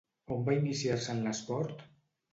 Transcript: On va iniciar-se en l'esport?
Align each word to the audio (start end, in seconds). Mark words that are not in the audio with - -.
On 0.35 0.39
va 0.47 0.55
iniciar-se 0.59 1.13
en 1.17 1.21
l'esport? 1.27 1.89